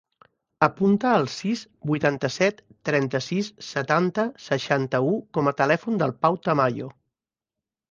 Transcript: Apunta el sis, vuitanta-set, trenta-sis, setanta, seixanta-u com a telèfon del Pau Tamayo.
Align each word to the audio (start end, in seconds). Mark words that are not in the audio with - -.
Apunta 0.67 1.09
el 1.17 1.27
sis, 1.33 1.61
vuitanta-set, 1.91 2.63
trenta-sis, 2.91 3.51
setanta, 3.67 4.27
seixanta-u 4.49 5.15
com 5.39 5.53
a 5.53 5.57
telèfon 5.63 6.03
del 6.03 6.17
Pau 6.27 6.43
Tamayo. 6.51 6.91